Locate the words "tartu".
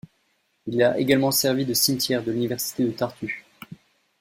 2.89-3.45